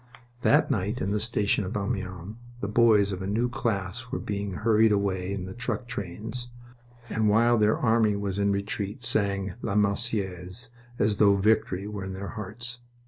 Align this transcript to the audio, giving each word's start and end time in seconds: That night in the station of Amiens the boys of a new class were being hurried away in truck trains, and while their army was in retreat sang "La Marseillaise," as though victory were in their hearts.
That 0.41 0.71
night 0.71 0.99
in 0.99 1.11
the 1.11 1.19
station 1.19 1.63
of 1.63 1.77
Amiens 1.77 2.35
the 2.59 2.67
boys 2.67 3.11
of 3.11 3.21
a 3.21 3.27
new 3.27 3.47
class 3.49 4.11
were 4.11 4.17
being 4.17 4.53
hurried 4.53 4.91
away 4.91 5.31
in 5.31 5.53
truck 5.57 5.87
trains, 5.87 6.49
and 7.07 7.29
while 7.29 7.55
their 7.59 7.77
army 7.77 8.15
was 8.15 8.39
in 8.39 8.51
retreat 8.51 9.03
sang 9.03 9.53
"La 9.61 9.75
Marseillaise," 9.75 10.69
as 10.97 11.17
though 11.17 11.35
victory 11.35 11.87
were 11.87 12.03
in 12.05 12.13
their 12.13 12.29
hearts. 12.29 12.79